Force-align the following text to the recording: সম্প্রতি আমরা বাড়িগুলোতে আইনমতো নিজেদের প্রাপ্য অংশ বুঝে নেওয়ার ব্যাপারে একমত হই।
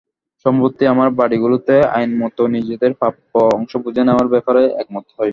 সম্প্রতি 0.45 0.83
আমরা 0.87 1.09
বাড়িগুলোতে 1.19 1.75
আইনমতো 1.91 2.43
নিজেদের 2.47 2.91
প্রাপ্য 2.93 3.33
অংশ 3.57 3.71
বুঝে 3.85 4.03
নেওয়ার 4.03 4.27
ব্যাপারে 4.27 4.61
একমত 4.81 5.07
হই। 5.17 5.29